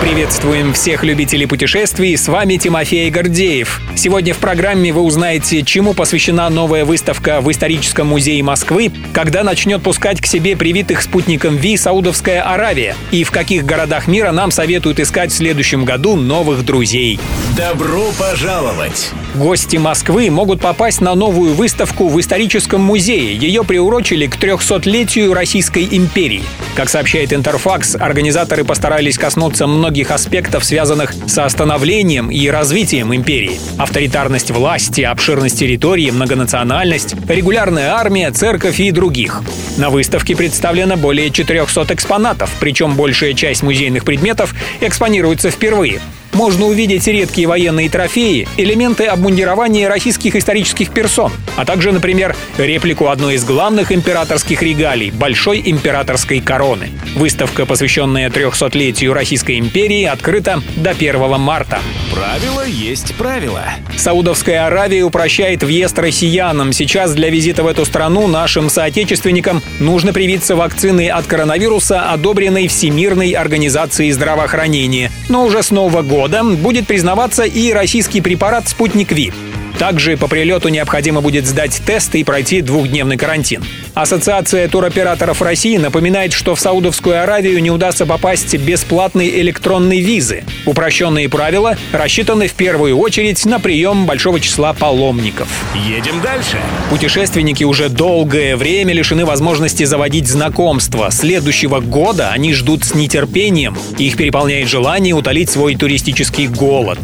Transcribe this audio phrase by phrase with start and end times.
[0.00, 3.80] Приветствуем всех любителей путешествий, с вами Тимофей Гордеев.
[3.96, 9.82] Сегодня в программе вы узнаете, чему посвящена новая выставка в Историческом музее Москвы, когда начнет
[9.82, 15.00] пускать к себе привитых спутником ВИ Саудовская Аравия, и в каких городах мира нам советуют
[15.00, 17.18] искать в следующем году новых друзей.
[17.56, 19.10] Добро пожаловать!
[19.34, 23.34] Гости Москвы могут попасть на новую выставку в историческом музее.
[23.34, 26.42] Ее приурочили к 300-летию Российской империи.
[26.74, 33.60] Как сообщает Интерфакс, организаторы постарались коснуться многих аспектов, связанных со становлением и развитием империи.
[33.78, 39.42] Авторитарность власти, обширность территории, многонациональность, регулярная армия, церковь и других.
[39.76, 46.00] На выставке представлено более 400 экспонатов, причем большая часть музейных предметов экспонируется впервые
[46.36, 53.36] можно увидеть редкие военные трофеи, элементы обмундирования российских исторических персон, а также, например, реплику одной
[53.36, 56.90] из главных императорских регалий– Большой императорской короны.
[57.14, 61.80] Выставка, посвященная 300-летию Российской империи, открыта до 1 марта.
[62.12, 63.64] Правило есть правило.
[63.96, 66.72] Саудовская Аравия упрощает въезд россиянам.
[66.72, 73.32] Сейчас для визита в эту страну нашим соотечественникам нужно привиться вакциной от коронавируса, одобренной Всемирной
[73.32, 75.10] организацией здравоохранения.
[75.28, 79.32] Но уже с Нового года будет признаваться и российский препарат «Спутник Ви».
[79.78, 83.62] Также по прилету необходимо будет сдать тест и пройти двухдневный карантин.
[83.94, 90.44] Ассоциация туроператоров России напоминает, что в Саудовскую Аравию не удастся попасть бесплатной электронной визы.
[90.64, 95.48] Упрощенные правила рассчитаны в первую очередь на прием большого числа паломников.
[95.86, 96.58] Едем дальше.
[96.90, 101.10] Путешественники уже долгое время лишены возможности заводить знакомства.
[101.10, 103.76] Следующего года они ждут с нетерпением.
[103.98, 106.98] Их переполняет желание утолить свой туристический голод.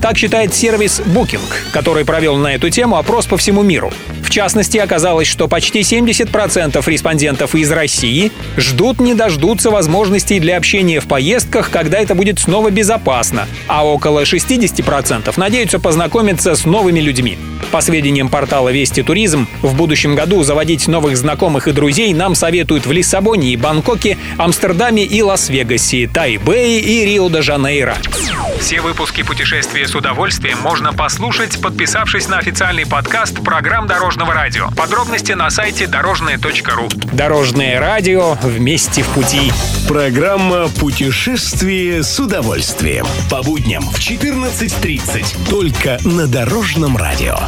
[0.00, 1.40] Так считает сервис Booking,
[1.72, 3.92] который провел на эту тему опрос по всему миру.
[4.30, 11.00] В частности, оказалось, что почти 70% респондентов из России ждут не дождутся возможностей для общения
[11.00, 17.38] в поездках, когда это будет снова безопасно, а около 60% надеются познакомиться с новыми людьми.
[17.72, 22.86] По сведениям портала Вести Туризм, в будущем году заводить новых знакомых и друзей нам советуют
[22.86, 27.96] в Лиссабоне и Бангкоке, Амстердаме и Лас-Вегасе, Тайбэе и Рио-де-Жанейро.
[28.60, 33.86] Все выпуски «Путешествия с удовольствием» можно послушать, подписавшись на официальный подкаст программ
[34.20, 34.68] Дорожного радио.
[34.76, 36.88] Подробности на сайте дорожное.ру.
[37.14, 39.50] Дорожное радио вместе в пути.
[39.88, 43.06] Программа «Путешествие с удовольствием».
[43.30, 45.48] По будням в 14.30.
[45.48, 47.38] Только на Дорожном радио.